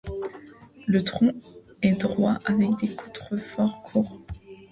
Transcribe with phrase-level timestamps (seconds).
[0.87, 1.29] Le tronc
[1.83, 4.19] est droit avec des contreforts courts.